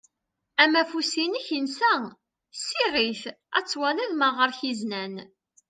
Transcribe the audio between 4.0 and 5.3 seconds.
ma ɣer-k izenan.